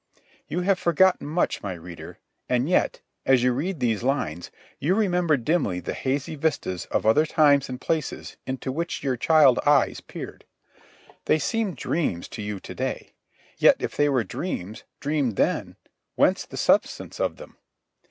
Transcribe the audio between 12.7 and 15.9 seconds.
day. Yet, if they were dreams, dreamed then,